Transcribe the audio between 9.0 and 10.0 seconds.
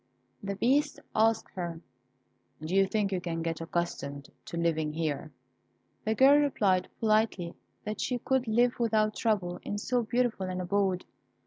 trouble in